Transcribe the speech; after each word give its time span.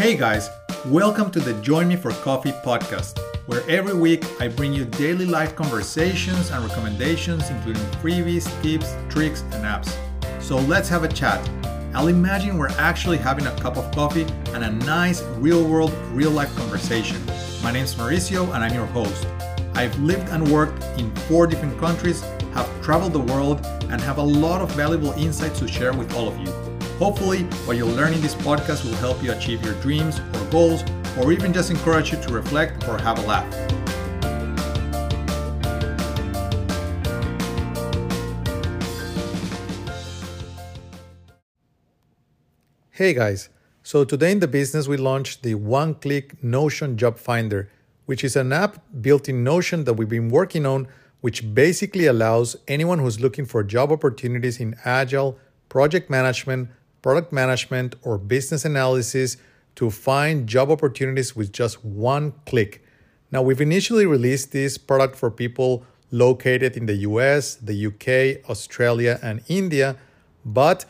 Hey 0.00 0.16
guys, 0.16 0.48
welcome 0.86 1.30
to 1.30 1.40
the 1.40 1.52
Join 1.60 1.86
Me 1.86 1.94
for 1.94 2.10
Coffee 2.10 2.52
podcast, 2.64 3.18
where 3.44 3.62
every 3.68 3.92
week 3.92 4.24
I 4.40 4.48
bring 4.48 4.72
you 4.72 4.86
daily 4.86 5.26
life 5.26 5.54
conversations 5.54 6.50
and 6.50 6.64
recommendations, 6.64 7.50
including 7.50 7.82
freebies, 8.00 8.48
tips, 8.62 8.96
tricks, 9.10 9.42
and 9.52 9.62
apps. 9.62 9.94
So 10.40 10.56
let's 10.56 10.88
have 10.88 11.04
a 11.04 11.08
chat. 11.08 11.46
I'll 11.92 12.08
imagine 12.08 12.56
we're 12.56 12.70
actually 12.78 13.18
having 13.18 13.46
a 13.46 13.54
cup 13.56 13.76
of 13.76 13.94
coffee 13.94 14.24
and 14.54 14.64
a 14.64 14.70
nice, 14.86 15.20
real 15.36 15.68
world, 15.68 15.92
real 16.12 16.30
life 16.30 16.56
conversation. 16.56 17.22
My 17.62 17.70
name's 17.70 17.94
Mauricio 17.94 18.54
and 18.54 18.64
I'm 18.64 18.72
your 18.72 18.86
host. 18.86 19.26
I've 19.74 19.94
lived 19.98 20.30
and 20.30 20.50
worked 20.50 20.82
in 20.98 21.14
four 21.28 21.46
different 21.46 21.78
countries, 21.78 22.22
have 22.54 22.82
traveled 22.82 23.12
the 23.12 23.20
world, 23.20 23.66
and 23.90 24.00
have 24.00 24.16
a 24.16 24.22
lot 24.22 24.62
of 24.62 24.72
valuable 24.72 25.12
insights 25.12 25.58
to 25.58 25.68
share 25.68 25.92
with 25.92 26.14
all 26.14 26.26
of 26.26 26.38
you. 26.38 26.69
Hopefully, 27.00 27.44
what 27.64 27.78
you'll 27.78 27.88
learn 27.88 28.12
in 28.12 28.20
this 28.20 28.34
podcast 28.34 28.84
will 28.84 28.94
help 28.96 29.22
you 29.22 29.32
achieve 29.32 29.64
your 29.64 29.72
dreams 29.80 30.20
or 30.20 30.44
goals, 30.50 30.84
or 31.18 31.32
even 31.32 31.50
just 31.50 31.70
encourage 31.70 32.12
you 32.12 32.20
to 32.20 32.30
reflect 32.30 32.86
or 32.86 32.98
have 32.98 33.18
a 33.18 33.22
laugh. 33.22 33.50
Hey 42.90 43.14
guys, 43.14 43.48
so 43.82 44.04
today 44.04 44.32
in 44.32 44.40
the 44.40 44.46
business 44.46 44.86
we 44.86 44.98
launched 44.98 45.42
the 45.42 45.54
one 45.54 45.94
click 45.94 46.44
Notion 46.44 46.98
Job 46.98 47.16
Finder, 47.16 47.70
which 48.04 48.22
is 48.22 48.36
an 48.36 48.52
app 48.52 48.84
built 49.00 49.26
in 49.26 49.42
Notion 49.42 49.84
that 49.84 49.94
we've 49.94 50.06
been 50.06 50.28
working 50.28 50.66
on, 50.66 50.86
which 51.22 51.54
basically 51.54 52.04
allows 52.04 52.56
anyone 52.68 52.98
who's 52.98 53.20
looking 53.20 53.46
for 53.46 53.64
job 53.64 53.90
opportunities 53.90 54.60
in 54.60 54.76
agile, 54.84 55.38
project 55.70 56.10
management, 56.10 56.68
product 57.02 57.32
management, 57.32 57.94
or 58.02 58.18
business 58.18 58.64
analysis 58.64 59.36
to 59.76 59.90
find 59.90 60.46
job 60.46 60.70
opportunities 60.70 61.34
with 61.34 61.52
just 61.52 61.84
one 61.84 62.34
click. 62.46 62.84
Now, 63.30 63.42
we've 63.42 63.60
initially 63.60 64.06
released 64.06 64.52
this 64.52 64.76
product 64.76 65.16
for 65.16 65.30
people 65.30 65.84
located 66.10 66.76
in 66.76 66.86
the 66.86 66.96
US, 66.96 67.54
the 67.54 67.86
UK, 67.86 68.48
Australia, 68.50 69.18
and 69.22 69.42
India. 69.48 69.96
But 70.44 70.84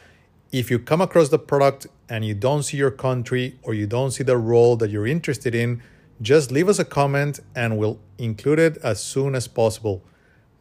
if 0.53 0.71
you 0.71 0.79
come 0.79 1.01
across 1.01 1.29
the 1.29 1.39
product 1.39 1.87
and 2.09 2.25
you 2.25 2.35
don't 2.35 2.63
see 2.63 2.77
your 2.77 2.91
country 2.91 3.59
or 3.63 3.75
you 3.75 3.87
don't 3.87 4.11
see 4.11 4.25
the 4.25 4.37
role 4.37 4.77
that 4.77 4.91
you're 4.91 5.07
interested 5.07 5.55
in, 5.55 5.83
just 6.23 6.51
leave 6.51 6.69
us 6.69 6.79
a 6.79 6.85
comment 6.85 7.41
and 7.55 7.79
we'll 7.79 7.99
include 8.19 8.59
it 8.59 8.79
as 8.83 9.03
soon 9.03 9.35
as 9.35 9.47
possible. 9.47 10.03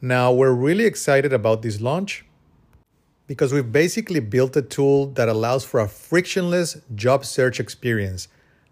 Now, 0.01 0.31
we're 0.31 0.53
really 0.53 0.85
excited 0.85 1.33
about 1.33 1.61
this 1.61 1.81
launch 1.81 2.25
because 3.29 3.53
we've 3.53 3.71
basically 3.71 4.19
built 4.19 4.57
a 4.57 4.61
tool 4.63 5.05
that 5.11 5.29
allows 5.29 5.63
for 5.63 5.79
a 5.79 5.87
frictionless 5.87 6.81
job 6.95 7.23
search 7.23 7.59
experience. 7.59 8.27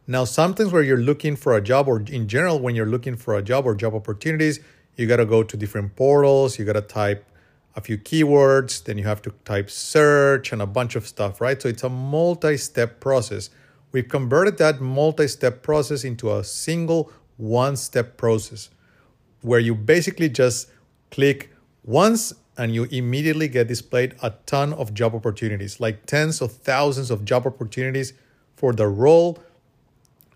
Now, 0.07 0.23
sometimes 0.23 0.71
where 0.71 0.81
you're 0.81 0.97
looking 0.97 1.35
for 1.35 1.55
a 1.55 1.61
job, 1.61 1.87
or 1.87 2.01
in 2.01 2.27
general, 2.27 2.59
when 2.59 2.73
you're 2.73 2.87
looking 2.87 3.15
for 3.15 3.35
a 3.35 3.43
job 3.43 3.67
or 3.67 3.75
job 3.75 3.93
opportunities, 3.93 4.59
you 4.95 5.05
got 5.05 5.17
to 5.17 5.27
go 5.27 5.43
to 5.43 5.55
different 5.55 5.95
portals, 5.95 6.57
you 6.57 6.65
got 6.65 6.73
to 6.73 6.81
type 6.81 7.23
a 7.75 7.81
few 7.81 7.99
keywords, 7.99 8.83
then 8.83 8.97
you 8.97 9.03
have 9.03 9.21
to 9.21 9.31
type 9.45 9.69
search 9.69 10.51
and 10.51 10.59
a 10.59 10.65
bunch 10.65 10.95
of 10.95 11.07
stuff, 11.07 11.39
right? 11.39 11.61
So 11.61 11.69
it's 11.69 11.83
a 11.83 11.89
multi 11.89 12.57
step 12.57 12.99
process. 12.99 13.51
We've 13.91 14.09
converted 14.09 14.57
that 14.57 14.81
multi 14.81 15.27
step 15.27 15.61
process 15.61 16.03
into 16.03 16.35
a 16.35 16.43
single 16.43 17.11
one 17.37 17.75
step 17.77 18.17
process 18.17 18.71
where 19.41 19.59
you 19.59 19.75
basically 19.75 20.29
just 20.29 20.71
click 21.11 21.51
once 21.83 22.33
and 22.57 22.73
you 22.73 22.85
immediately 22.85 23.47
get 23.47 23.67
displayed 23.67 24.15
a 24.21 24.31
ton 24.45 24.73
of 24.73 24.93
job 24.93 25.13
opportunities, 25.13 25.79
like 25.79 26.05
tens 26.05 26.41
of 26.41 26.51
thousands 26.51 27.11
of 27.11 27.23
job 27.23 27.45
opportunities 27.45 28.13
for 28.55 28.73
the 28.73 28.87
role 28.87 29.37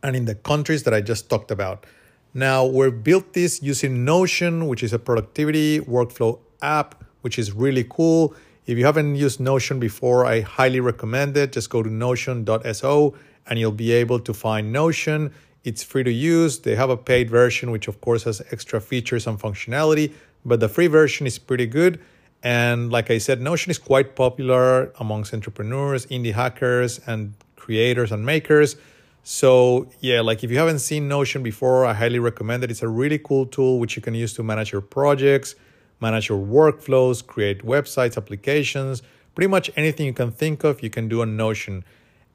and 0.03 0.15
in 0.15 0.25
the 0.25 0.35
countries 0.35 0.83
that 0.83 0.93
I 0.93 1.01
just 1.01 1.29
talked 1.29 1.51
about. 1.51 1.85
Now, 2.33 2.65
we've 2.65 3.03
built 3.03 3.33
this 3.33 3.61
using 3.61 4.05
Notion, 4.05 4.67
which 4.67 4.83
is 4.83 4.93
a 4.93 4.99
productivity 4.99 5.79
workflow 5.81 6.39
app, 6.61 7.03
which 7.21 7.37
is 7.37 7.51
really 7.51 7.85
cool. 7.89 8.35
If 8.65 8.77
you 8.77 8.85
haven't 8.85 9.15
used 9.15 9.39
Notion 9.39 9.79
before, 9.79 10.25
I 10.25 10.41
highly 10.41 10.79
recommend 10.79 11.35
it. 11.35 11.51
Just 11.51 11.69
go 11.69 11.83
to 11.83 11.89
notion.so 11.89 13.15
and 13.47 13.59
you'll 13.59 13.71
be 13.71 13.91
able 13.91 14.19
to 14.19 14.33
find 14.33 14.71
Notion. 14.71 15.33
It's 15.63 15.83
free 15.83 16.03
to 16.03 16.11
use. 16.11 16.59
They 16.59 16.75
have 16.75 16.89
a 16.89 16.97
paid 16.97 17.29
version, 17.29 17.71
which 17.71 17.87
of 17.87 17.99
course 18.01 18.23
has 18.23 18.41
extra 18.51 18.79
features 18.79 19.27
and 19.27 19.39
functionality, 19.39 20.13
but 20.45 20.59
the 20.59 20.69
free 20.69 20.87
version 20.87 21.27
is 21.27 21.37
pretty 21.37 21.67
good. 21.67 21.99
And 22.43 22.91
like 22.91 23.11
I 23.11 23.19
said, 23.19 23.39
Notion 23.41 23.69
is 23.69 23.77
quite 23.77 24.15
popular 24.15 24.91
amongst 24.99 25.33
entrepreneurs, 25.33 26.05
indie 26.07 26.33
hackers, 26.33 26.99
and 27.05 27.33
creators 27.55 28.11
and 28.11 28.25
makers. 28.25 28.75
So, 29.23 29.87
yeah, 29.99 30.21
like 30.21 30.43
if 30.43 30.49
you 30.49 30.57
haven't 30.57 30.79
seen 30.79 31.07
Notion 31.07 31.43
before, 31.43 31.85
I 31.85 31.93
highly 31.93 32.17
recommend 32.17 32.63
it. 32.63 32.71
It's 32.71 32.81
a 32.81 32.87
really 32.87 33.19
cool 33.19 33.45
tool 33.45 33.79
which 33.79 33.95
you 33.95 34.01
can 34.01 34.15
use 34.15 34.33
to 34.33 34.43
manage 34.43 34.71
your 34.71 34.81
projects, 34.81 35.53
manage 35.99 36.29
your 36.29 36.43
workflows, 36.43 37.25
create 37.25 37.63
websites, 37.63 38.17
applications, 38.17 39.03
pretty 39.35 39.47
much 39.47 39.69
anything 39.75 40.07
you 40.07 40.13
can 40.13 40.31
think 40.31 40.63
of, 40.63 40.81
you 40.81 40.89
can 40.89 41.07
do 41.07 41.21
on 41.21 41.37
Notion. 41.37 41.83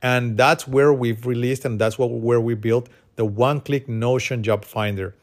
And 0.01 0.37
that's 0.37 0.69
where 0.69 0.93
we've 0.93 1.27
released 1.27 1.65
and 1.65 1.81
that's 1.81 1.99
what 1.99 2.11
where 2.11 2.41
we 2.41 2.55
built 2.55 2.89
the 3.17 3.25
one-click 3.25 3.89
Notion 3.89 4.45
job 4.45 4.65
finder. 4.65 5.15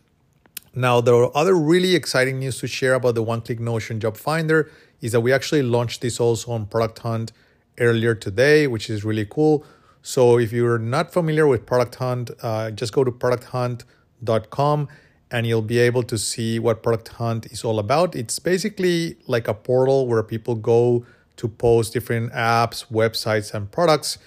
Now, 0.75 1.01
the 1.01 1.29
other 1.35 1.55
really 1.55 1.93
exciting 1.93 2.39
news 2.39 2.59
to 2.59 2.67
share 2.67 2.95
about 2.95 3.13
the 3.13 3.21
one 3.21 3.41
click 3.41 3.59
Notion 3.59 3.99
Job 3.99 4.17
Finder 4.17 4.71
is 5.01 5.11
that 5.11 5.21
we 5.21 5.31
actually 5.31 5.61
launched 5.61 6.01
this 6.01 6.19
also 6.19 6.51
on 6.51 6.65
Product 6.65 6.97
Hunt 6.99 7.31
earlier 7.79 8.15
today, 8.15 8.65
which 8.65 8.89
is 8.89 9.03
really 9.03 9.25
cool. 9.25 9.63
So, 10.01 10.39
if 10.39 10.51
you're 10.51 10.79
not 10.79 11.13
familiar 11.13 11.45
with 11.45 11.65
Product 11.67 11.95
Hunt, 11.95 12.31
uh, 12.41 12.71
just 12.71 12.91
go 12.91 13.03
to 13.03 13.11
producthunt.com 13.11 14.87
and 15.29 15.47
you'll 15.47 15.61
be 15.61 15.79
able 15.79 16.03
to 16.03 16.17
see 16.17 16.57
what 16.57 16.81
Product 16.81 17.07
Hunt 17.09 17.45
is 17.47 17.63
all 17.63 17.77
about. 17.77 18.15
It's 18.15 18.39
basically 18.39 19.17
like 19.27 19.47
a 19.47 19.53
portal 19.53 20.07
where 20.07 20.23
people 20.23 20.55
go 20.55 21.05
to 21.37 21.47
post 21.47 21.93
different 21.93 22.31
apps, 22.33 22.85
websites, 22.91 23.53
and 23.53 23.71
products. 23.71 24.17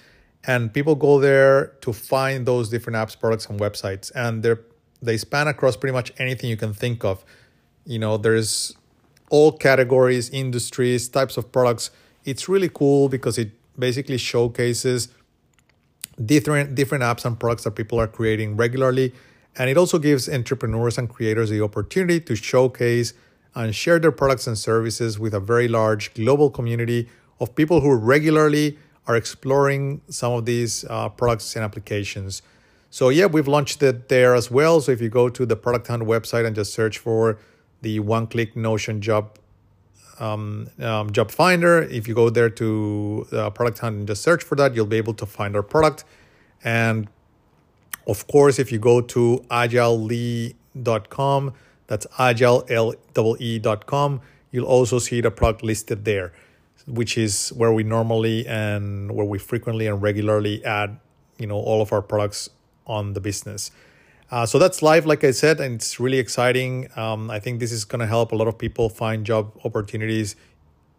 And 0.45 0.73
people 0.73 0.95
go 0.95 1.19
there 1.19 1.73
to 1.81 1.91
find 1.91 2.45
those 2.45 2.69
different 2.69 2.95
apps, 2.95 3.19
products, 3.19 3.47
and 3.47 3.59
websites. 3.59 4.11
And 4.15 4.43
they're 4.43 4.61
they 5.01 5.17
span 5.17 5.47
across 5.47 5.75
pretty 5.75 5.93
much 5.93 6.11
anything 6.17 6.49
you 6.49 6.57
can 6.57 6.73
think 6.73 7.03
of. 7.03 7.23
You 7.85 7.99
know, 7.99 8.17
there's 8.17 8.75
all 9.29 9.51
categories, 9.51 10.29
industries, 10.29 11.07
types 11.07 11.37
of 11.37 11.51
products. 11.51 11.91
It's 12.25 12.49
really 12.49 12.69
cool 12.69 13.09
because 13.09 13.37
it 13.37 13.51
basically 13.77 14.17
showcases 14.17 15.09
different 16.23 16.73
different 16.73 17.03
apps 17.03 17.25
and 17.25 17.39
products 17.39 17.63
that 17.63 17.71
people 17.71 17.99
are 17.99 18.07
creating 18.07 18.57
regularly 18.57 19.13
and 19.57 19.69
it 19.69 19.77
also 19.77 19.97
gives 19.97 20.29
entrepreneurs 20.29 20.97
and 20.97 21.09
creators 21.09 21.49
the 21.49 21.61
opportunity 21.61 22.19
to 22.21 22.35
showcase 22.35 23.13
and 23.55 23.73
share 23.73 23.97
their 23.97 24.11
products 24.11 24.45
and 24.45 24.57
services 24.57 25.17
with 25.17 25.33
a 25.33 25.39
very 25.39 25.67
large 25.67 26.13
global 26.13 26.49
community 26.49 27.09
of 27.39 27.55
people 27.55 27.81
who 27.81 27.95
regularly 27.95 28.77
are 29.07 29.15
exploring 29.15 30.01
some 30.09 30.33
of 30.33 30.45
these 30.45 30.85
uh, 30.89 31.09
products 31.09 31.55
and 31.55 31.65
applications. 31.65 32.41
So 32.97 33.09
yeah, 33.09 33.27
we've 33.27 33.47
launched 33.47 33.83
it 33.83 34.09
there 34.09 34.33
as 34.33 34.49
well. 34.49 34.81
So 34.81 34.91
if 34.91 35.01
you 35.01 35.09
go 35.09 35.29
to 35.29 35.45
the 35.45 35.55
Product 35.55 35.85
Hunt 35.85 36.01
website 36.01 36.47
and 36.47 36.55
just 36.55 36.73
search 36.73 36.97
for 36.97 37.37
the 37.83 37.99
one-click 37.99 38.55
Notion 38.55 39.01
job 39.01 39.37
um, 40.19 40.71
um, 40.79 41.11
job 41.11 41.29
finder, 41.29 41.83
if 41.83 42.07
you 42.07 42.15
go 42.15 42.31
there 42.31 42.49
to 42.49 43.27
uh, 43.31 43.51
Product 43.51 43.77
Hunt 43.77 43.97
and 43.97 44.07
just 44.07 44.23
search 44.23 44.43
for 44.43 44.55
that, 44.55 44.73
you'll 44.73 44.87
be 44.87 44.97
able 44.97 45.13
to 45.13 45.27
find 45.27 45.55
our 45.55 45.61
product. 45.61 46.05
And 46.63 47.07
of 48.07 48.25
course, 48.25 48.57
if 48.57 48.71
you 48.71 48.79
go 48.79 49.01
to 49.01 49.45
agilely.com, 49.51 51.53
that's 51.85 52.07
agile.com, 52.17 54.21
you'll 54.49 54.65
also 54.65 54.97
see 54.97 55.21
the 55.21 55.29
product 55.29 55.61
listed 55.61 56.03
there, 56.03 56.33
which 56.87 57.15
is 57.15 57.49
where 57.49 57.71
we 57.71 57.83
normally 57.83 58.47
and 58.47 59.11
where 59.11 59.27
we 59.27 59.37
frequently 59.37 59.85
and 59.85 60.01
regularly 60.01 60.65
add, 60.65 60.97
you 61.37 61.45
know, 61.45 61.59
all 61.59 61.83
of 61.83 61.93
our 61.93 62.01
products 62.01 62.49
on 62.87 63.13
the 63.13 63.21
business. 63.21 63.71
Uh, 64.29 64.45
so 64.45 64.59
that's 64.59 64.81
live, 64.81 65.05
like 65.05 65.23
I 65.23 65.31
said, 65.31 65.61
and 65.61 65.75
it's 65.75 65.99
really 65.99 66.17
exciting. 66.17 66.89
Um, 66.97 67.31
I 67.31 67.39
think 67.39 67.59
this 67.59 67.71
is 67.71 67.85
going 67.85 68.01
to 68.01 68.07
help 68.07 68.31
a 68.31 68.35
lot 68.35 68.47
of 68.47 68.57
people 68.57 68.89
find 68.89 69.25
job 69.25 69.53
opportunities 69.63 70.35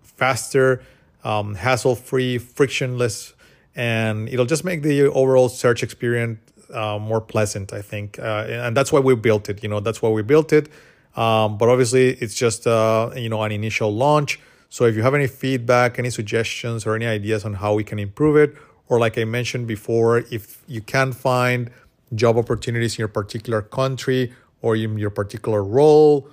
faster, 0.02 0.82
um, 1.24 1.54
hassle 1.54 1.94
free, 1.94 2.38
frictionless, 2.38 3.34
and 3.74 4.28
it'll 4.28 4.46
just 4.46 4.64
make 4.64 4.82
the 4.82 5.02
overall 5.02 5.48
search 5.48 5.82
experience 5.82 6.38
uh, 6.72 6.98
more 6.98 7.20
pleasant, 7.20 7.72
I 7.72 7.82
think. 7.82 8.18
Uh, 8.18 8.46
and 8.48 8.76
that's 8.76 8.92
why 8.92 9.00
we 9.00 9.14
built 9.14 9.48
it. 9.48 9.62
You 9.62 9.68
know, 9.68 9.80
that's 9.80 10.00
why 10.00 10.08
we 10.08 10.22
built 10.22 10.52
it. 10.52 10.68
Um, 11.16 11.58
but 11.58 11.68
obviously, 11.68 12.10
it's 12.10 12.34
just 12.34 12.66
uh, 12.66 13.10
you 13.16 13.28
know 13.28 13.42
an 13.42 13.52
initial 13.52 13.94
launch. 13.94 14.40
So 14.70 14.84
if 14.84 14.96
you 14.96 15.02
have 15.02 15.14
any 15.14 15.26
feedback, 15.26 15.98
any 15.98 16.10
suggestions, 16.10 16.86
or 16.86 16.94
any 16.94 17.06
ideas 17.06 17.44
on 17.44 17.54
how 17.54 17.74
we 17.74 17.84
can 17.84 17.98
improve 17.98 18.36
it, 18.36 18.56
or 18.88 18.98
like 18.98 19.18
I 19.18 19.24
mentioned 19.24 19.66
before, 19.66 20.18
if 20.30 20.62
you 20.66 20.80
can 20.80 21.12
find 21.12 21.70
job 22.14 22.36
opportunities 22.36 22.94
in 22.94 23.02
your 23.02 23.08
particular 23.08 23.62
country 23.62 24.32
or 24.62 24.76
in 24.76 24.98
your 24.98 25.10
particular 25.10 25.62
role, 25.62 26.28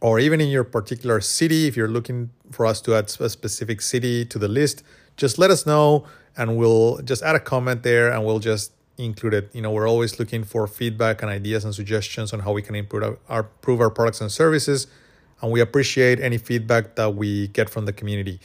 or 0.00 0.20
even 0.20 0.40
in 0.40 0.48
your 0.48 0.64
particular 0.64 1.20
city, 1.20 1.66
if 1.66 1.76
you're 1.76 1.88
looking 1.88 2.30
for 2.50 2.66
us 2.66 2.80
to 2.82 2.94
add 2.94 3.12
a 3.20 3.28
specific 3.28 3.80
city 3.80 4.24
to 4.24 4.38
the 4.38 4.48
list, 4.48 4.82
just 5.16 5.38
let 5.38 5.50
us 5.50 5.66
know 5.66 6.06
and 6.36 6.56
we'll 6.56 6.98
just 7.02 7.22
add 7.22 7.34
a 7.34 7.40
comment 7.40 7.82
there 7.82 8.10
and 8.12 8.24
we'll 8.24 8.38
just 8.38 8.72
include 8.98 9.34
it. 9.34 9.50
You 9.54 9.62
know, 9.62 9.70
we're 9.70 9.88
always 9.88 10.18
looking 10.18 10.44
for 10.44 10.66
feedback 10.66 11.22
and 11.22 11.30
ideas 11.30 11.64
and 11.64 11.74
suggestions 11.74 12.32
on 12.32 12.40
how 12.40 12.52
we 12.52 12.62
can 12.62 12.74
improve 12.74 13.18
our, 13.28 13.40
improve 13.40 13.80
our 13.80 13.90
products 13.90 14.20
and 14.20 14.30
services, 14.30 14.86
and 15.40 15.50
we 15.50 15.60
appreciate 15.60 16.20
any 16.20 16.38
feedback 16.38 16.96
that 16.96 17.14
we 17.14 17.48
get 17.48 17.68
from 17.68 17.86
the 17.86 17.92
community. 17.92 18.40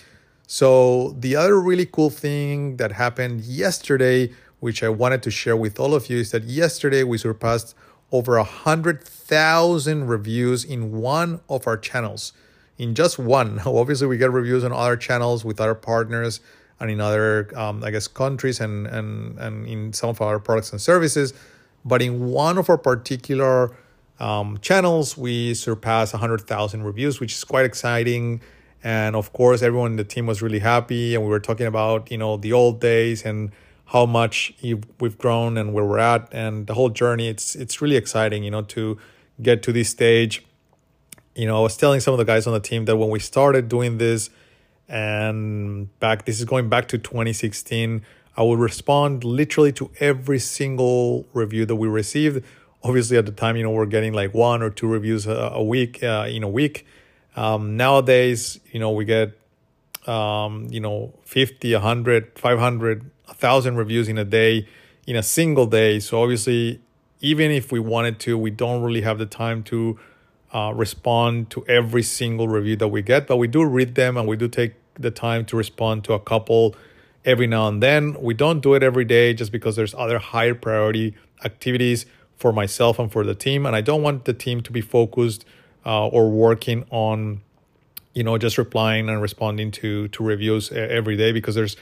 So 0.51 1.15
the 1.17 1.37
other 1.37 1.61
really 1.61 1.85
cool 1.85 2.09
thing 2.09 2.75
that 2.75 2.91
happened 2.91 3.45
yesterday, 3.45 4.33
which 4.59 4.83
I 4.83 4.89
wanted 4.89 5.23
to 5.23 5.31
share 5.31 5.55
with 5.55 5.79
all 5.79 5.95
of 5.95 6.09
you, 6.09 6.17
is 6.17 6.31
that 6.31 6.43
yesterday 6.43 7.03
we 7.03 7.17
surpassed 7.19 7.73
over 8.11 8.35
a 8.35 8.43
hundred 8.43 9.01
thousand 9.01 10.07
reviews 10.07 10.65
in 10.65 10.91
one 10.91 11.39
of 11.47 11.67
our 11.67 11.77
channels. 11.77 12.33
In 12.77 12.95
just 12.95 13.17
one. 13.17 13.59
Obviously, 13.65 14.07
we 14.07 14.17
get 14.17 14.29
reviews 14.29 14.65
on 14.65 14.73
other 14.73 14.97
channels 14.97 15.45
with 15.45 15.61
other 15.61 15.73
partners 15.73 16.41
and 16.81 16.91
in 16.91 16.99
other, 16.99 17.49
um, 17.57 17.81
I 17.81 17.91
guess, 17.91 18.09
countries 18.09 18.59
and, 18.59 18.87
and, 18.87 19.39
and 19.39 19.65
in 19.65 19.93
some 19.93 20.09
of 20.09 20.19
our 20.19 20.37
products 20.37 20.73
and 20.73 20.81
services. 20.81 21.33
But 21.85 22.01
in 22.01 22.25
one 22.29 22.57
of 22.57 22.69
our 22.69 22.77
particular 22.77 23.73
um, 24.19 24.57
channels, 24.61 25.17
we 25.17 25.53
surpassed 25.53 26.11
100,000 26.11 26.83
reviews, 26.83 27.21
which 27.21 27.31
is 27.35 27.45
quite 27.45 27.63
exciting. 27.63 28.41
And 28.83 29.15
of 29.15 29.31
course, 29.33 29.61
everyone 29.61 29.91
in 29.91 29.97
the 29.97 30.03
team 30.03 30.25
was 30.25 30.41
really 30.41 30.59
happy. 30.59 31.15
And 31.15 31.23
we 31.23 31.29
were 31.29 31.39
talking 31.39 31.67
about, 31.67 32.11
you 32.11 32.17
know, 32.17 32.37
the 32.37 32.53
old 32.53 32.79
days 32.79 33.23
and 33.25 33.51
how 33.85 34.05
much 34.05 34.53
we've 34.99 35.17
grown 35.17 35.57
and 35.57 35.73
where 35.73 35.85
we're 35.85 35.99
at 35.99 36.29
and 36.31 36.67
the 36.67 36.73
whole 36.73 36.89
journey. 36.89 37.27
It's, 37.27 37.55
it's 37.55 37.81
really 37.81 37.97
exciting, 37.97 38.43
you 38.43 38.51
know, 38.51 38.61
to 38.63 38.97
get 39.41 39.61
to 39.63 39.71
this 39.71 39.89
stage. 39.89 40.45
You 41.35 41.45
know, 41.45 41.57
I 41.57 41.61
was 41.61 41.77
telling 41.77 41.99
some 41.99 42.13
of 42.13 42.17
the 42.17 42.25
guys 42.25 42.47
on 42.47 42.53
the 42.53 42.59
team 42.59 42.85
that 42.85 42.97
when 42.97 43.09
we 43.09 43.19
started 43.19 43.69
doing 43.69 43.97
this, 43.97 44.29
and 44.91 45.97
back 46.01 46.25
this 46.25 46.37
is 46.37 46.45
going 46.45 46.67
back 46.67 46.87
to 46.89 46.97
2016 46.97 48.03
i 48.35 48.43
would 48.43 48.59
respond 48.59 49.23
literally 49.23 49.71
to 49.71 49.89
every 50.01 50.37
single 50.37 51.25
review 51.33 51.65
that 51.65 51.77
we 51.77 51.87
received 51.87 52.43
obviously 52.83 53.17
at 53.17 53.25
the 53.25 53.31
time 53.31 53.55
you 53.55 53.63
know 53.63 53.71
we're 53.71 53.85
getting 53.85 54.11
like 54.11 54.33
one 54.33 54.61
or 54.61 54.69
two 54.69 54.87
reviews 54.87 55.25
a, 55.25 55.51
a 55.53 55.63
week 55.63 56.03
uh, 56.03 56.27
in 56.29 56.43
a 56.43 56.49
week 56.49 56.85
um, 57.35 57.77
nowadays 57.77 58.59
you 58.71 58.79
know 58.79 58.91
we 58.91 59.05
get 59.05 59.37
um, 60.07 60.67
you 60.69 60.79
know 60.79 61.13
50 61.23 61.73
100 61.73 62.37
500 62.37 63.11
1000 63.25 63.75
reviews 63.75 64.07
in 64.07 64.17
a 64.17 64.25
day 64.25 64.67
in 65.07 65.15
a 65.15 65.23
single 65.23 65.65
day 65.65 65.99
so 65.99 66.21
obviously 66.21 66.81
even 67.19 67.51
if 67.51 67.71
we 67.71 67.79
wanted 67.79 68.19
to 68.19 68.37
we 68.37 68.49
don't 68.49 68.81
really 68.81 69.01
have 69.01 69.17
the 69.17 69.25
time 69.25 69.63
to 69.63 69.99
uh, 70.53 70.71
respond 70.75 71.49
to 71.49 71.65
every 71.67 72.03
single 72.03 72.47
review 72.47 72.75
that 72.75 72.89
we 72.89 73.01
get 73.01 73.27
but 73.27 73.37
we 73.37 73.47
do 73.47 73.63
read 73.63 73.95
them 73.95 74.17
and 74.17 74.27
we 74.27 74.35
do 74.35 74.47
take 74.47 74.73
the 74.95 75.11
time 75.11 75.45
to 75.45 75.55
respond 75.55 76.03
to 76.03 76.13
a 76.13 76.19
couple 76.19 76.75
every 77.25 77.47
now 77.47 77.67
and 77.67 77.81
then. 77.81 78.19
We 78.21 78.33
don't 78.33 78.61
do 78.61 78.73
it 78.73 78.83
every 78.83 79.05
day 79.05 79.33
just 79.33 79.51
because 79.51 79.75
there's 79.75 79.93
other 79.95 80.19
higher 80.19 80.55
priority 80.55 81.15
activities 81.43 82.05
for 82.35 82.51
myself 82.51 82.99
and 82.99 83.11
for 83.11 83.23
the 83.23 83.35
team. 83.35 83.65
And 83.65 83.75
I 83.75 83.81
don't 83.81 84.01
want 84.01 84.25
the 84.25 84.33
team 84.33 84.61
to 84.61 84.71
be 84.71 84.81
focused 84.81 85.45
uh, 85.85 86.07
or 86.07 86.29
working 86.29 86.85
on, 86.89 87.41
you 88.13 88.23
know, 88.23 88.37
just 88.37 88.57
replying 88.57 89.09
and 89.09 89.21
responding 89.21 89.71
to 89.71 90.07
to 90.09 90.23
reviews 90.23 90.71
every 90.71 91.17
day 91.17 91.31
because 91.31 91.55
there's 91.55 91.75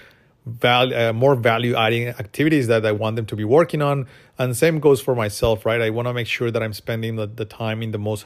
value 0.45 0.95
uh, 0.95 1.13
more 1.13 1.35
value 1.35 1.75
adding 1.75 2.07
activities 2.07 2.67
that 2.67 2.85
I 2.85 2.91
want 2.91 3.15
them 3.15 3.25
to 3.27 3.35
be 3.35 3.43
working 3.43 3.81
on. 3.81 4.07
And 4.37 4.55
same 4.55 4.79
goes 4.79 5.01
for 5.01 5.15
myself, 5.15 5.65
right? 5.65 5.81
I 5.81 5.89
want 5.89 6.07
to 6.07 6.13
make 6.13 6.27
sure 6.27 6.49
that 6.49 6.63
I'm 6.63 6.73
spending 6.73 7.17
the, 7.17 7.27
the 7.27 7.45
time 7.45 7.81
in 7.81 7.91
the 7.91 7.99
most 7.99 8.25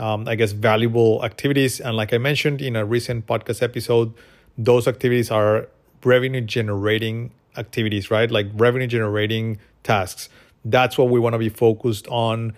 um, 0.00 0.26
I 0.26 0.34
guess, 0.34 0.52
valuable 0.52 1.22
activities. 1.24 1.78
And 1.78 1.94
like 1.94 2.14
I 2.14 2.18
mentioned 2.18 2.62
in 2.62 2.74
a 2.74 2.84
recent 2.84 3.26
podcast 3.26 3.62
episode, 3.62 4.14
those 4.56 4.88
activities 4.88 5.30
are 5.30 5.68
revenue 6.02 6.40
generating 6.40 7.32
activities, 7.56 8.10
right? 8.10 8.30
Like 8.30 8.46
revenue 8.54 8.86
generating 8.86 9.58
tasks. 9.82 10.30
That's 10.64 10.96
what 10.96 11.10
we 11.10 11.20
want 11.20 11.34
to 11.34 11.38
be 11.38 11.50
focused 11.50 12.06
on, 12.08 12.54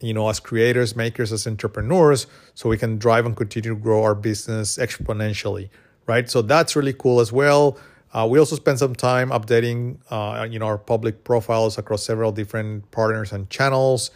you 0.00 0.14
know, 0.14 0.28
as 0.28 0.40
creators, 0.40 0.94
makers, 0.94 1.32
as 1.32 1.46
entrepreneurs, 1.46 2.26
so 2.54 2.68
we 2.68 2.78
can 2.78 2.98
drive 2.98 3.26
and 3.26 3.36
continue 3.36 3.74
to 3.74 3.80
grow 3.80 4.02
our 4.02 4.14
business 4.14 4.78
exponentially, 4.78 5.70
right? 6.06 6.30
So 6.30 6.42
that's 6.42 6.76
really 6.76 6.92
cool 6.92 7.20
as 7.20 7.32
well. 7.32 7.78
Uh, 8.12 8.26
we 8.30 8.38
also 8.38 8.56
spend 8.56 8.78
some 8.78 8.94
time 8.94 9.30
updating, 9.30 9.98
uh, 10.10 10.46
you 10.48 10.58
know, 10.58 10.66
our 10.66 10.78
public 10.78 11.24
profiles 11.24 11.76
across 11.76 12.04
several 12.04 12.32
different 12.32 12.90
partners 12.90 13.32
and 13.32 13.50
channels 13.50 14.10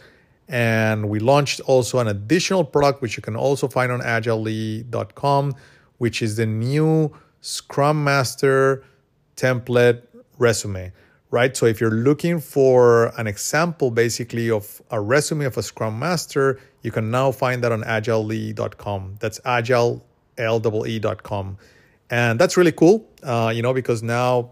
and 0.47 1.09
we 1.09 1.19
launched 1.19 1.61
also 1.61 1.99
an 1.99 2.07
additional 2.07 2.63
product, 2.63 3.01
which 3.01 3.15
you 3.17 3.23
can 3.23 3.35
also 3.35 3.67
find 3.67 3.91
on 3.91 4.01
agilely.com, 4.01 5.55
which 5.97 6.21
is 6.21 6.35
the 6.35 6.45
new 6.45 7.11
Scrum 7.41 8.03
Master 8.03 8.83
template 9.35 10.03
resume, 10.37 10.91
right? 11.33 11.57
So 11.57 11.65
if 11.65 11.81
you're 11.81 11.89
looking 12.09 12.39
for 12.39 13.07
an 13.17 13.25
example 13.25 13.89
basically 13.89 14.51
of 14.51 14.83
a 14.91 15.01
resume 15.01 15.45
of 15.45 15.57
a 15.57 15.63
Scrum 15.63 15.97
Master, 15.97 16.59
you 16.83 16.91
can 16.91 17.09
now 17.09 17.31
find 17.31 17.63
that 17.63 17.71
on 17.71 17.83
agilely.com. 17.83 19.15
That's 19.19 19.39
agile.com. 19.43 19.97
And 22.11 22.39
that's 22.39 22.55
really 22.55 22.71
cool, 22.71 23.09
uh, 23.23 23.51
you 23.55 23.63
know, 23.63 23.73
because 23.73 24.03
now 24.03 24.51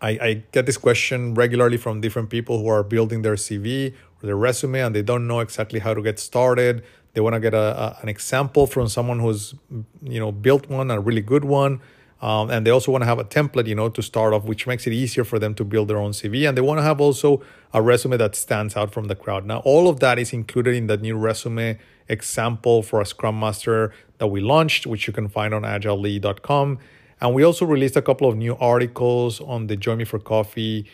I, 0.00 0.10
I 0.10 0.42
get 0.50 0.66
this 0.66 0.76
question 0.76 1.34
regularly 1.34 1.76
from 1.76 2.00
different 2.00 2.30
people 2.30 2.58
who 2.60 2.66
are 2.66 2.82
building 2.82 3.22
their 3.22 3.36
CV 3.36 3.92
or 3.92 4.26
their 4.26 4.36
resume 4.36 4.80
and 4.80 4.96
they 4.96 5.02
don't 5.02 5.28
know 5.28 5.38
exactly 5.38 5.78
how 5.78 5.94
to 5.94 6.02
get 6.02 6.18
started. 6.18 6.82
They 7.14 7.20
want 7.20 7.34
to 7.34 7.40
get 7.40 7.54
a, 7.54 7.80
a, 7.80 7.98
an 8.02 8.08
example 8.08 8.66
from 8.66 8.88
someone 8.88 9.20
who's 9.20 9.54
you 10.02 10.18
know 10.18 10.32
built 10.32 10.68
one, 10.68 10.90
a 10.90 10.98
really 10.98 11.20
good 11.20 11.44
one. 11.44 11.80
Um, 12.22 12.50
and 12.50 12.64
they 12.64 12.70
also 12.70 12.92
want 12.92 13.02
to 13.02 13.06
have 13.06 13.18
a 13.18 13.24
template, 13.24 13.66
you 13.66 13.74
know, 13.74 13.88
to 13.88 14.02
start 14.02 14.32
off, 14.32 14.44
which 14.44 14.66
makes 14.66 14.86
it 14.86 14.92
easier 14.92 15.24
for 15.24 15.38
them 15.38 15.54
to 15.56 15.64
build 15.64 15.88
their 15.88 15.98
own 15.98 16.12
CV. 16.12 16.48
And 16.48 16.56
they 16.56 16.62
want 16.62 16.78
to 16.78 16.82
have 16.82 17.00
also 17.00 17.42
a 17.74 17.82
resume 17.82 18.16
that 18.16 18.36
stands 18.36 18.76
out 18.76 18.92
from 18.92 19.08
the 19.08 19.16
crowd. 19.16 19.44
Now, 19.44 19.58
all 19.64 19.88
of 19.88 20.00
that 20.00 20.18
is 20.18 20.32
included 20.32 20.74
in 20.74 20.86
the 20.86 20.96
new 20.96 21.16
resume 21.16 21.78
example 22.08 22.82
for 22.82 23.00
a 23.00 23.06
Scrum 23.06 23.38
Master 23.40 23.92
that 24.18 24.28
we 24.28 24.40
launched, 24.40 24.86
which 24.86 25.06
you 25.06 25.12
can 25.12 25.28
find 25.28 25.52
on 25.52 25.64
agilely.com. 25.64 26.78
And 27.20 27.34
we 27.34 27.42
also 27.42 27.66
released 27.66 27.96
a 27.96 28.02
couple 28.02 28.28
of 28.28 28.36
new 28.36 28.56
articles 28.56 29.40
on 29.40 29.66
the 29.66 29.76
Join 29.76 29.98
Me 29.98 30.04
for 30.04 30.18
Coffee 30.18 30.86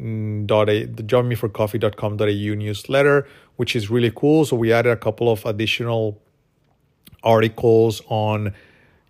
Mm, 0.00 0.46
dot 0.46 0.68
a 0.68 0.86
the 0.86 1.04
joinmeforcoffee.com.au 1.04 2.54
newsletter, 2.54 3.28
which 3.56 3.76
is 3.76 3.90
really 3.90 4.10
cool. 4.10 4.44
So 4.44 4.56
we 4.56 4.72
added 4.72 4.90
a 4.90 4.96
couple 4.96 5.30
of 5.30 5.46
additional 5.46 6.20
articles 7.22 8.02
on 8.08 8.54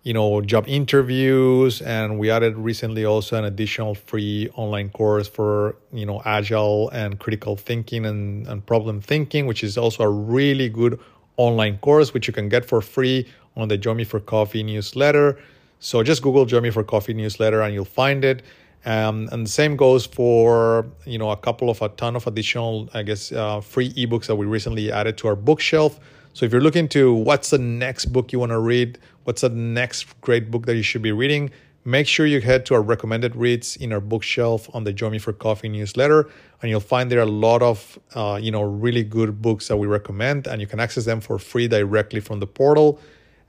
you 0.05 0.13
know 0.13 0.39
job 0.39 0.63
interviews 0.67 1.81
and 1.81 2.19
we 2.19 2.29
added 2.29 2.55
recently 2.55 3.03
also 3.03 3.37
an 3.37 3.43
additional 3.43 3.95
free 3.95 4.47
online 4.55 4.89
course 4.89 5.27
for 5.27 5.75
you 5.91 6.05
know 6.05 6.21
agile 6.25 6.89
and 6.91 7.19
critical 7.19 7.55
thinking 7.57 8.05
and, 8.05 8.47
and 8.47 8.65
problem 8.65 9.01
thinking 9.01 9.47
which 9.47 9.63
is 9.63 9.77
also 9.77 10.03
a 10.03 10.09
really 10.09 10.69
good 10.69 10.97
online 11.37 11.77
course 11.79 12.13
which 12.13 12.27
you 12.27 12.33
can 12.33 12.47
get 12.47 12.63
for 12.63 12.81
free 12.81 13.27
on 13.57 13.67
the 13.67 13.77
join 13.77 13.97
me 13.97 14.03
for 14.03 14.19
coffee 14.19 14.61
newsletter 14.61 15.37
so 15.79 16.03
just 16.03 16.21
google 16.21 16.45
join 16.45 16.61
me 16.61 16.69
for 16.69 16.83
coffee 16.83 17.13
newsletter 17.13 17.61
and 17.61 17.73
you'll 17.73 17.83
find 17.83 18.23
it 18.23 18.43
um, 18.85 19.27
and 19.31 19.47
the 19.47 19.49
same 19.49 19.75
goes 19.75 20.05
for 20.05 20.85
you 21.05 21.17
know 21.17 21.31
a 21.31 21.37
couple 21.37 21.71
of 21.71 21.81
a 21.81 21.89
ton 21.89 22.15
of 22.15 22.27
additional, 22.27 22.87
I 22.93 23.01
guess, 23.01 23.31
uh, 23.31 23.59
free 23.59 23.91
ebooks 23.93 24.27
that 24.27 24.35
we 24.35 24.45
recently 24.45 24.91
added 24.91 25.17
to 25.17 25.27
our 25.27 25.35
bookshelf. 25.35 25.99
So 26.35 26.45
if 26.45 26.51
you're 26.51 26.59
looking 26.59 26.89
to 26.89 27.13
what's 27.13 27.51
the 27.51 27.57
next 27.57 28.07
book 28.07 28.33
you 28.33 28.39
want 28.39 28.49
to 28.49 28.59
read, 28.59 28.99
what's 29.23 29.39
the 29.39 29.49
next 29.49 30.19
great 30.19 30.51
book 30.51 30.65
that 30.65 30.75
you 30.75 30.81
should 30.81 31.01
be 31.01 31.13
reading, 31.13 31.49
make 31.85 32.07
sure 32.07 32.25
you 32.25 32.41
head 32.41 32.65
to 32.65 32.73
our 32.73 32.81
recommended 32.81 33.37
reads 33.37 33.77
in 33.77 33.93
our 33.93 34.01
bookshelf 34.01 34.69
on 34.73 34.83
the 34.83 34.91
Join 34.91 35.13
Me 35.13 35.17
for 35.17 35.31
Coffee 35.31 35.69
newsletter, 35.69 36.27
and 36.61 36.69
you'll 36.69 36.81
find 36.81 37.09
there 37.09 37.21
a 37.21 37.25
lot 37.25 37.61
of 37.61 37.97
uh, 38.15 38.37
you 38.41 38.51
know 38.51 38.63
really 38.63 39.01
good 39.01 39.41
books 39.41 39.69
that 39.69 39.77
we 39.77 39.87
recommend, 39.87 40.45
and 40.45 40.59
you 40.59 40.67
can 40.67 40.81
access 40.81 41.05
them 41.05 41.21
for 41.21 41.39
free 41.39 41.69
directly 41.69 42.19
from 42.19 42.41
the 42.41 42.47
portal. 42.47 42.99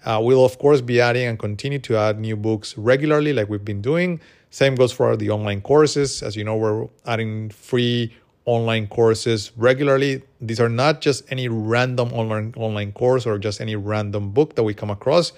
Uh, 0.05 0.21
we'll 0.23 0.45
of 0.45 0.57
course 0.61 0.81
be 0.81 1.00
adding 1.00 1.26
and 1.26 1.40
continue 1.40 1.81
to 1.81 1.97
add 1.97 2.21
new 2.21 2.37
books 2.37 2.78
regularly, 2.78 3.33
like 3.33 3.49
we've 3.49 3.64
been 3.64 3.83
doing. 3.83 4.21
Same 4.50 4.76
goes 4.76 4.93
for 4.93 5.16
the 5.16 5.28
online 5.28 5.61
courses. 5.61 6.23
As 6.23 6.37
you 6.37 6.45
know, 6.45 6.55
we're 6.55 6.87
adding 7.05 7.50
free 7.50 8.14
online 8.47 8.87
courses 8.87 9.53
regularly. 9.57 10.23
These 10.41 10.61
are 10.61 10.69
not 10.69 11.00
just 11.00 11.31
any 11.31 11.49
random 11.49 12.12
online 12.12 12.55
online 12.57 12.93
course 12.93 13.26
or 13.26 13.38
just 13.38 13.61
any 13.61 13.76
random 13.76 14.31
book 14.31 14.55
that 14.55 14.62
we 14.62 14.73
come 14.73 14.91
across. 14.91 15.33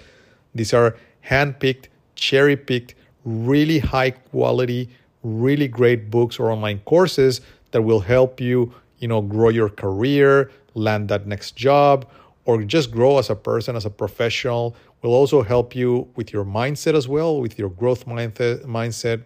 These 0.55 0.73
are 0.73 0.97
handpicked, 1.29 1.87
cherry-picked, 2.15 2.95
really 3.25 3.79
high 3.81 4.11
quality, 4.11 4.91
really 5.23 5.69
great 5.69 6.11
books 6.11 6.39
or 6.39 6.51
online 6.51 6.81
courses 6.85 7.41
that 7.73 7.83
will 7.83 8.01
help 8.01 8.41
you, 8.41 8.73
you 8.99 9.09
know, 9.09 9.21
grow 9.21 9.49
your 9.49 9.69
career, 9.69 10.51
land 10.75 11.09
that 11.09 11.27
next 11.27 11.57
job, 11.57 12.09
or 12.45 12.63
just 12.63 12.91
grow 12.91 13.19
as 13.19 13.29
a 13.29 13.35
person, 13.35 13.77
as 13.77 13.85
a 13.85 13.91
professional 13.91 14.75
will 15.03 15.15
also 15.15 15.43
help 15.43 15.75
you 15.75 16.09
with 16.17 16.33
your 16.33 16.45
mindset 16.45 16.95
as 16.95 17.07
well, 17.07 17.41
with 17.41 17.59
your 17.59 17.69
growth 17.69 18.07
mindset. 18.07 19.23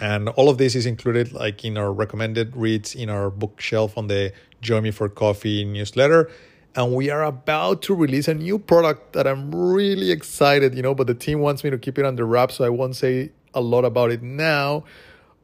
And 0.00 0.28
all 0.30 0.48
of 0.48 0.58
this 0.58 0.74
is 0.74 0.84
included 0.86 1.32
like 1.32 1.64
in 1.64 1.78
our 1.78 1.92
recommended 1.92 2.56
reads 2.56 2.94
in 2.94 3.08
our 3.08 3.30
bookshelf 3.30 3.96
on 3.96 4.08
the 4.08 4.32
Join 4.60 4.82
Me 4.82 4.90
for 4.90 5.08
Coffee 5.08 5.64
newsletter. 5.64 6.30
And 6.74 6.94
we 6.94 7.10
are 7.10 7.22
about 7.22 7.82
to 7.82 7.94
release 7.94 8.28
a 8.28 8.34
new 8.34 8.58
product 8.58 9.12
that 9.12 9.26
I'm 9.26 9.54
really 9.54 10.10
excited, 10.10 10.74
you 10.74 10.82
know, 10.82 10.94
but 10.94 11.06
the 11.06 11.14
team 11.14 11.40
wants 11.40 11.62
me 11.62 11.70
to 11.70 11.78
keep 11.78 11.98
it 11.98 12.04
under 12.04 12.24
wraps, 12.26 12.54
so 12.56 12.64
I 12.64 12.70
won't 12.70 12.96
say 12.96 13.30
a 13.54 13.60
lot 13.60 13.84
about 13.84 14.10
it 14.10 14.22
now. 14.22 14.84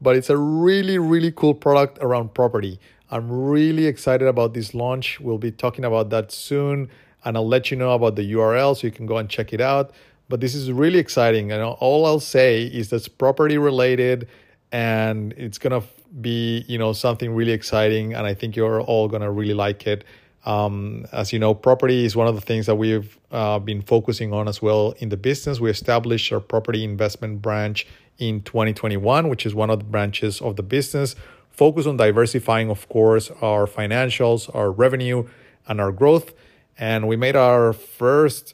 but 0.01 0.15
it's 0.15 0.29
a 0.29 0.37
really, 0.37 0.97
really 0.97 1.31
cool 1.31 1.53
product 1.53 1.97
around 2.01 2.33
property. 2.33 2.79
I'm 3.11 3.29
really 3.31 3.85
excited 3.85 4.27
about 4.27 4.53
this 4.53 4.73
launch. 4.73 5.19
We'll 5.19 5.37
be 5.37 5.51
talking 5.51 5.83
about 5.83 6.09
that 6.11 6.31
soon, 6.31 6.89
and 7.25 7.35
I'll 7.35 7.47
let 7.47 7.71
you 7.71 7.77
know 7.77 7.91
about 7.91 8.15
the 8.15 8.31
URL 8.33 8.77
so 8.77 8.87
you 8.87 8.91
can 8.91 9.05
go 9.05 9.17
and 9.17 9.29
check 9.29 9.51
it 9.51 9.61
out. 9.61 9.91
But 10.29 10.39
this 10.41 10.53
is 10.53 10.71
really 10.71 10.99
exciting, 10.99 11.51
and 11.51 11.61
all 11.61 12.05
I'll 12.05 12.19
say 12.19 12.63
is 12.63 12.89
that's 12.89 13.07
property 13.07 13.57
related, 13.57 14.27
and 14.71 15.33
it's 15.33 15.57
gonna 15.57 15.81
be 16.21 16.63
you 16.67 16.77
know 16.77 16.93
something 16.93 17.33
really 17.33 17.51
exciting, 17.51 18.13
and 18.13 18.25
I 18.25 18.35
think 18.35 18.55
you're 18.55 18.81
all 18.81 19.07
gonna 19.07 19.31
really 19.31 19.55
like 19.55 19.87
it. 19.87 20.03
Um, 20.45 21.05
as 21.11 21.33
you 21.33 21.39
know, 21.39 21.53
property 21.53 22.05
is 22.05 22.15
one 22.15 22.27
of 22.27 22.35
the 22.35 22.41
things 22.41 22.65
that 22.67 22.75
we've 22.75 23.17
uh, 23.31 23.59
been 23.59 23.81
focusing 23.81 24.31
on 24.31 24.47
as 24.47 24.61
well 24.61 24.93
in 24.99 25.09
the 25.09 25.17
business. 25.17 25.59
We 25.59 25.69
established 25.69 26.31
our 26.31 26.39
property 26.39 26.83
investment 26.83 27.41
branch 27.41 27.85
in 28.19 28.41
2021, 28.41 29.29
which 29.29 29.45
is 29.45 29.53
one 29.53 29.69
of 29.69 29.79
the 29.79 29.85
branches 29.85 30.41
of 30.41 30.55
the 30.55 30.63
business. 30.63 31.15
Focus 31.51 31.85
on 31.85 31.97
diversifying, 31.97 32.69
of 32.69 32.87
course, 32.87 33.31
our 33.41 33.65
financials, 33.65 34.53
our 34.55 34.71
revenue, 34.71 35.27
and 35.67 35.81
our 35.81 35.91
growth. 35.91 36.33
And 36.77 37.07
we 37.07 37.17
made 37.17 37.35
our 37.35 37.73
first 37.73 38.53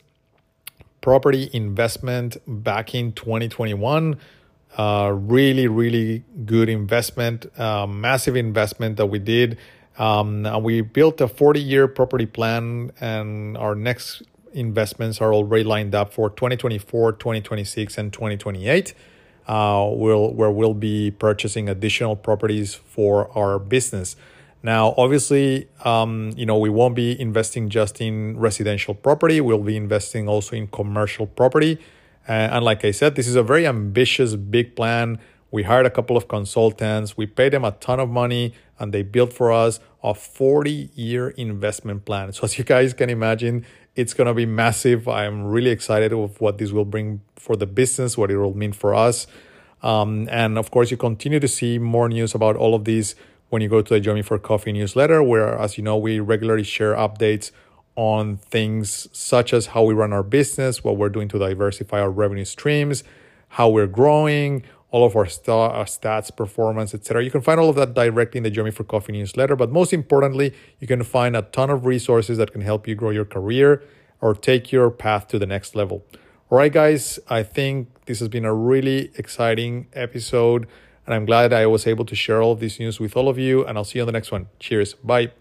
property 1.06 1.52
investment 1.54 2.36
back 2.48 2.96
in 2.96 3.12
2021. 3.12 4.18
Uh, 4.76 5.12
really, 5.16 5.68
really 5.68 6.24
good 6.46 6.68
investment, 6.68 7.46
uh, 7.60 7.86
massive 7.86 8.36
investment 8.36 8.98
that 8.98 9.06
we 9.06 9.20
did. 9.20 9.56
Um, 10.00 10.48
and 10.48 10.64
we 10.64 10.82
built 10.82 11.22
a 11.22 11.28
40 11.28 11.62
year 11.62 11.88
property 11.88 12.26
plan, 12.26 12.92
and 13.00 13.56
our 13.56 13.76
next 13.76 14.24
investments 14.52 15.22
are 15.22 15.32
already 15.32 15.64
lined 15.64 15.94
up 15.94 16.12
for 16.12 16.32
2024, 16.32 17.12
2026, 17.12 18.00
and 18.00 18.12
2028. 18.12 18.96
Uh, 19.48 19.88
we'll, 19.92 20.34
where 20.34 20.50
we'll 20.50 20.74
be 20.74 21.12
purchasing 21.12 21.70
additional 21.70 22.16
properties 22.16 22.74
for 22.74 23.30
our 23.38 23.60
business. 23.60 24.16
Now, 24.66 24.96
obviously, 24.98 25.68
um, 25.84 26.32
you 26.36 26.48
know, 26.48 26.58
we 26.58 26.72
won't 26.72 26.96
be 26.96 27.22
investing 27.22 27.70
just 27.70 28.02
in 28.02 28.36
residential 28.36 28.96
property. 28.96 29.40
We'll 29.40 29.60
be 29.60 29.78
investing 29.78 30.28
also 30.28 30.56
in 30.56 30.66
commercial 30.70 31.28
property. 31.28 31.78
Uh, 32.28 32.32
and 32.32 32.66
like 32.66 32.84
I 32.84 32.90
said, 32.90 33.14
this 33.14 33.28
is 33.28 33.36
a 33.36 33.44
very 33.44 33.68
ambitious, 33.68 34.36
big 34.36 34.76
plan. 34.76 35.20
We 35.52 35.62
hired 35.62 35.86
a 35.86 35.92
couple 35.92 36.18
of 36.18 36.28
consultants. 36.28 37.16
We 37.16 37.28
paid 37.28 37.54
them 37.54 37.64
a 37.64 37.74
ton 37.74 38.00
of 38.00 38.10
money 38.10 38.56
and 38.80 38.92
they 38.92 39.04
built 39.04 39.34
for 39.34 39.52
us 39.52 39.80
a 40.04 40.16
40 40.16 40.90
year 40.96 41.30
investment 41.30 42.06
plan. 42.06 42.34
So, 42.34 42.46
as 42.46 42.58
you 42.58 42.64
guys 42.64 42.96
can 42.96 43.12
imagine, 43.12 43.68
it's 43.96 44.16
going 44.16 44.26
to 44.26 44.34
be 44.34 44.48
massive. 44.48 45.08
I'm 45.08 45.44
really 45.44 45.70
excited 45.70 46.12
of 46.12 46.42
what 46.42 46.58
this 46.58 46.72
will 46.72 46.86
bring 46.86 47.22
for 47.36 47.56
the 47.56 47.68
business, 47.68 48.18
what 48.18 48.32
it 48.32 48.38
will 48.38 48.58
mean 48.58 48.74
for 48.74 48.96
us. 48.96 49.28
Um, 49.84 50.28
and 50.32 50.58
of 50.58 50.72
course, 50.72 50.90
you 50.90 50.98
continue 50.98 51.40
to 51.40 51.48
see 51.48 51.78
more 51.78 52.10
news 52.10 52.34
about 52.34 52.56
all 52.56 52.74
of 52.74 52.86
these 52.86 53.14
when 53.56 53.62
you 53.62 53.70
go 53.70 53.82
to 53.82 53.94
the 53.94 54.02
Join 54.02 54.16
Me 54.16 54.22
for 54.22 54.38
Coffee 54.38 54.74
newsletter, 54.74 55.24
where, 55.24 55.58
as 55.58 55.78
you 55.78 55.84
know, 55.86 55.96
we 55.96 56.20
regularly 56.20 56.64
share 56.64 56.94
updates 56.94 57.52
on 57.96 58.36
things 58.36 59.08
such 59.14 59.54
as 59.54 59.68
how 59.68 59.82
we 59.84 59.94
run 59.94 60.12
our 60.12 60.24
business, 60.24 60.84
what 60.84 60.98
we're 60.98 61.08
doing 61.08 61.30
to 61.30 61.40
diversify 61.40 62.02
our 62.02 62.12
revenue 62.12 62.44
streams, 62.44 63.06
how 63.48 63.70
we're 63.70 63.88
growing, 63.88 64.62
all 64.92 65.06
of 65.06 65.16
our, 65.16 65.26
st- 65.26 65.48
our 65.48 65.74
uh, 65.74 65.86
stats, 65.86 66.36
performance, 66.36 66.94
etc. 66.94 67.24
You 67.24 67.32
can 67.32 67.40
find 67.40 67.58
all 67.58 67.70
of 67.70 67.78
that 67.78 67.94
directly 67.94 68.40
in 68.40 68.44
the 68.44 68.62
Me 68.62 68.72
for 68.72 68.84
Coffee 68.84 69.14
newsletter. 69.14 69.56
But 69.56 69.72
most 69.72 69.94
importantly, 69.94 70.54
you 70.82 70.86
can 70.86 71.02
find 71.04 71.38
a 71.38 71.44
ton 71.44 71.70
of 71.70 71.86
resources 71.86 72.38
that 72.38 72.52
can 72.52 72.60
help 72.60 72.90
you 72.90 72.96
grow 72.96 73.12
your 73.12 73.24
career 73.24 73.82
or 74.20 74.36
take 74.36 74.74
your 74.74 74.92
path 74.92 75.30
to 75.30 75.40
the 75.40 75.46
next 75.46 75.78
level. 75.78 76.04
All 76.50 76.58
right, 76.58 76.74
guys, 76.74 77.20
I 77.30 77.44
think 77.44 77.88
this 78.06 78.20
has 78.20 78.28
been 78.28 78.44
a 78.44 78.54
really 78.54 79.12
exciting 79.16 79.88
episode, 79.94 80.68
and 81.06 81.14
I'm 81.14 81.26
glad 81.26 81.54
I 81.54 81.66
was 81.68 81.86
able 81.88 82.06
to 82.06 82.16
share 82.16 82.42
all 82.42 82.52
of 82.52 82.60
this 82.60 82.80
news 82.80 83.00
with 83.00 83.16
all 83.16 83.30
of 83.30 83.38
you. 83.38 83.66
And 83.66 83.78
I'll 83.78 83.84
see 83.84 84.00
you 84.00 84.04
on 84.04 84.08
the 84.08 84.12
next 84.12 84.32
one. 84.32 84.48
Cheers. 84.60 84.94
Bye. 84.96 85.32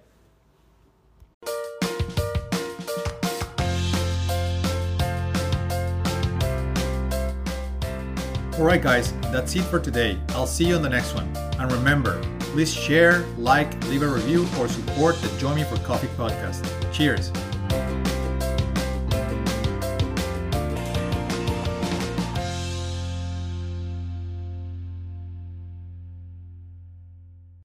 Alright, 8.57 8.83
guys, 8.83 9.13
that's 9.33 9.57
it 9.57 9.63
for 9.63 9.81
today. 9.81 10.17
I'll 10.31 10.47
see 10.47 10.67
you 10.69 10.77
on 10.77 10.83
the 10.83 10.89
next 10.89 11.15
one. 11.15 11.29
And 11.59 11.71
remember, 11.73 12.23
please 12.39 12.73
share, 12.73 13.25
like, 13.37 13.83
leave 13.89 14.03
a 14.03 14.09
review, 14.09 14.47
or 14.59 14.69
support 14.69 15.17
the 15.17 15.29
Join 15.39 15.57
Me 15.57 15.65
for 15.65 15.77
Coffee 15.79 16.07
podcast. 16.17 16.65
Cheers. 16.93 17.33